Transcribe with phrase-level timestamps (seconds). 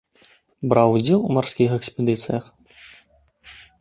[0.71, 2.43] Браў удзел у марскіх экспедыцыях.